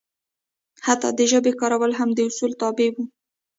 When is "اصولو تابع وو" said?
2.27-3.03